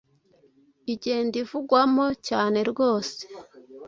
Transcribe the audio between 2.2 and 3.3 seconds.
cyane rwose